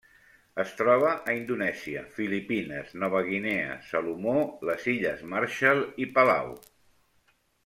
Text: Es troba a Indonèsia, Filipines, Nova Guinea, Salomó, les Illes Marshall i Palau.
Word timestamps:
Es 0.61 0.69
troba 0.77 1.09
a 1.31 1.35
Indonèsia, 1.39 2.01
Filipines, 2.15 2.95
Nova 3.03 3.21
Guinea, 3.29 3.77
Salomó, 3.91 4.35
les 4.71 4.89
Illes 4.95 5.23
Marshall 5.35 5.85
i 6.07 6.13
Palau. 6.17 6.53